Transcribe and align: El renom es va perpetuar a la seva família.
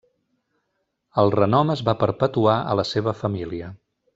El 1.23 1.29
renom 1.35 1.73
es 1.75 1.85
va 1.91 1.97
perpetuar 2.05 2.59
a 2.73 2.79
la 2.81 2.87
seva 2.95 3.17
família. 3.25 3.71